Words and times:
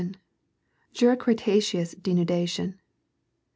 Jiira 0.95 1.15
Cretaceous 1.15 1.91
denudation. 2.01 2.79